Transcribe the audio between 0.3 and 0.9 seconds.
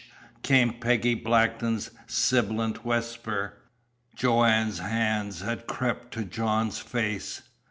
came